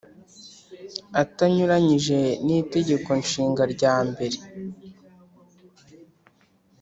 [1.21, 4.37] atanyuranyije n Itegeko Nshinga rya mbere